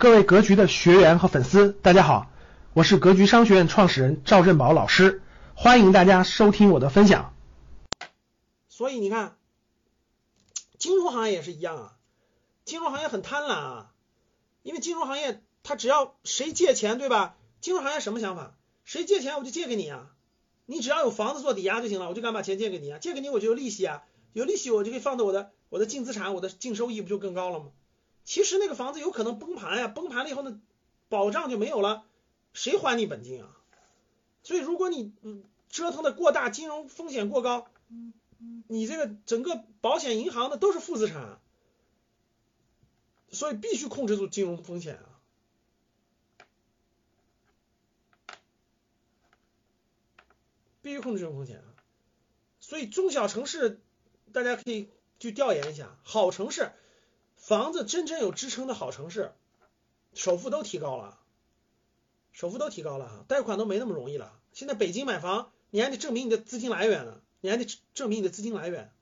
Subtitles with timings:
[0.00, 2.30] 各位格局的学员和粉丝，大家好，
[2.72, 5.22] 我是格局商学院创始人赵振宝老师，
[5.56, 7.34] 欢迎大家收听我的分享。
[8.68, 9.36] 所以你看，
[10.78, 11.96] 金融行业也是一样啊，
[12.64, 13.92] 金融行业很贪婪啊，
[14.62, 17.34] 因为金融行业它只要谁借钱，对吧？
[17.60, 18.54] 金融行业什么想法？
[18.84, 20.12] 谁借钱我就借给你啊，
[20.64, 27.66] 你只要有房子做抵押就行了，我就敢把钱借给你啊，借给你我就有利息啊，有利息我就可以放到我的我的净资产，我的净收益不就更高了吗？
[28.28, 30.60] 其实那个房子有可能崩盘呀，崩盘了以后呢，
[31.08, 32.04] 保障就没有了，
[32.52, 33.56] 谁还你本金啊？
[34.42, 35.14] 所以如果你
[35.70, 37.70] 折腾的过大，金融风险过高，
[38.66, 41.40] 你这个整个保险银行的都是负资产，
[43.30, 45.08] 所以必须控制住金融风险啊，
[50.82, 51.64] 必须控制金融风险啊。
[52.60, 53.80] 所以中小城市
[54.34, 56.70] 大家可以去调研一下，好城市。
[57.48, 59.32] 房子真正有支撑的好城市，
[60.12, 61.18] 首付都提高了，
[62.30, 64.38] 首付都提高了，贷款都没那么容易了。
[64.52, 68.92] 现在北京买房，你还得证明你的资金来源呢，你还得证明你的资金来源。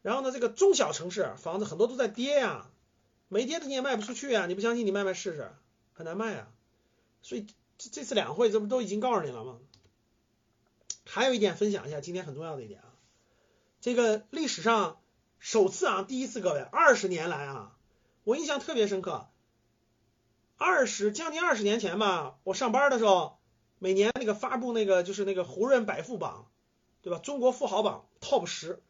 [0.00, 2.70] 然后呢，这个中小城市房子很多都在跌呀，
[3.26, 5.50] 没跌的你也卖不出去呀，你不相信你卖卖试试，
[5.94, 6.48] 很难卖啊。
[7.22, 9.58] 所以这这次两会这不都已经告诉你了吗？
[11.04, 12.94] 还有一点分享一下，今天很重要的一点啊，
[13.80, 15.00] 这个历史上。
[15.38, 17.76] 首次啊，第一次，各位，二十年来啊，
[18.24, 19.28] 我印象特别深刻。
[20.56, 23.38] 二十将近二十年前吧，我上班的时候，
[23.78, 26.50] 每年那个发布那个就是那个胡润百富榜，
[27.02, 27.20] 对吧？
[27.20, 28.82] 中国富豪榜 TOP 十，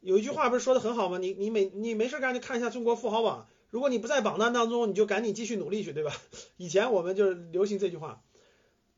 [0.00, 1.18] 有一句话不是说的很好吗？
[1.18, 6.12] 你你每你没事干就看一下中国富豪榜，如果你不在榜单当中，你就赶紧继续努力去，对吧？
[6.56, 8.22] 以前我们就是流行这句话。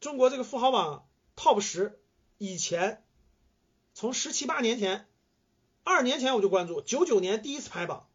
[0.00, 2.00] 中国这个富豪榜 TOP 十，
[2.38, 3.04] 以前
[3.94, 5.06] 从十七八年前。
[5.84, 8.06] 二年前我就关注，九九年第一次排榜，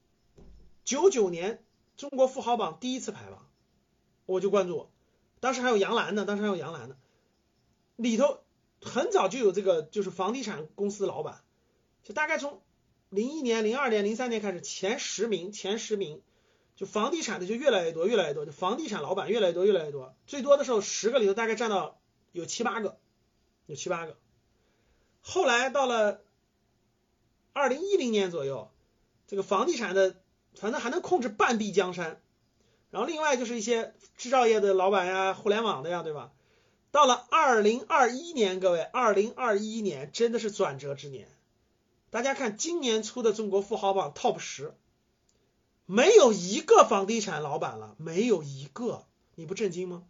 [0.86, 1.64] 九九年
[1.98, 3.46] 中国富豪榜第一次排榜，
[4.26, 4.90] 我就关注，
[5.42, 6.96] 当时还有杨澜呢，当时还有杨澜呢，
[7.98, 8.40] 里头
[8.82, 11.44] 很早就有这个就是房地产公司老板，
[12.04, 12.62] 就大概从
[13.10, 16.22] 零一年、零二年、零三年开始，前十名前十名，
[16.78, 22.00] 就房地产的就越来越多，越来越多，就房地产老板越来越多，越来越多，最多的时候十个里头大概占到
[22.32, 22.98] 有七八个，
[23.66, 24.18] 有七八个，
[25.22, 26.24] 后来到了。
[27.58, 28.70] 二零一零年左右，
[29.28, 30.16] 这个房地产的
[30.54, 32.22] 反正还能控制半壁江山，
[32.92, 36.32] 然后另外就是一些制造业的老板呀、互联网的呀，对吧？
[36.92, 41.28] 到了二零二一年，各位，二零二一年真的是转折之年。
[42.12, 44.76] 大家看今年出的中国富豪榜 TOP 十，
[45.88, 49.04] 没有一个房地产老板了，没有一个，
[49.34, 50.04] 你不震惊吗？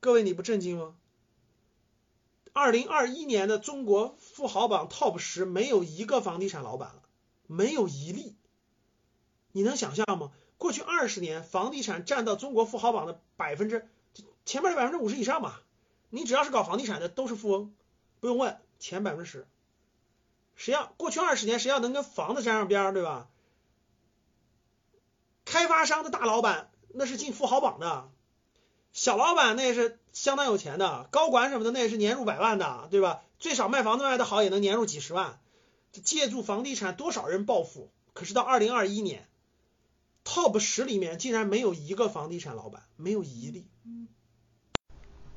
[0.00, 0.94] 各位，你不震惊吗？
[2.56, 7.02] 二零二一年的中国富豪榜 TOP 十没有一个房地产老板了，
[7.46, 8.34] 没有一例。
[9.52, 10.32] 你能想象吗？
[10.56, 13.86] 过去二十年，房地产占到中国富豪榜的百分之
[14.46, 15.60] 前面的百分之五十以上吧。
[16.08, 17.74] 你只要是搞房地产的都是富翁，
[18.20, 19.46] 不用问，前百分之十。
[20.54, 23.28] 谁要过去二十年谁要能跟房子沾上边儿，对吧？
[25.44, 28.10] 开发商的大老板那是进富豪榜的。
[28.96, 33.20] 小老板那也是相当有钱的，高管什么的那也是年入百万的，对吧？
[33.38, 35.38] 最少卖房子卖的好也能年入几十万。
[36.02, 37.90] 借助房地产多少人暴富？
[38.14, 39.28] 可是到二零二一年
[40.24, 43.66] ，TOP 十里面竟然没有一个房地产老板，没有一例。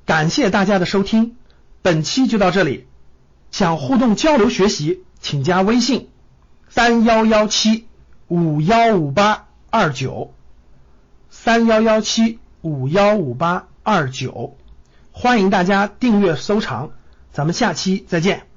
[0.05, 1.35] 感谢大家的收听，
[1.81, 2.87] 本期就到这里。
[3.51, 6.09] 想互动交流学习，请加微信
[6.69, 7.87] 三幺幺七
[8.29, 10.33] 五幺五八二九
[11.29, 12.39] 三幺幺七。
[12.61, 14.57] 五幺五八二九，
[15.11, 16.91] 欢迎大家订阅收藏，
[17.31, 18.48] 咱们下期再见。